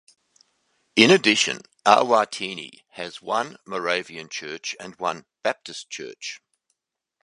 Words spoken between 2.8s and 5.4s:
has one Moravian church and one